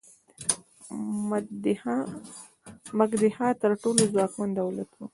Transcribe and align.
مګدها 2.97 3.47
تر 3.61 3.71
ټولو 3.81 4.01
ځواکمن 4.13 4.49
دولت 4.59 4.89
و. 4.95 4.99